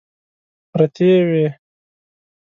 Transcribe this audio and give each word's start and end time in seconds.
پرتې 0.71 1.11
وې. 1.27 1.47